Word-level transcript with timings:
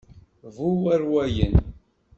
D 0.43 0.47
bu 0.55 0.67
warwayen. 0.81 1.55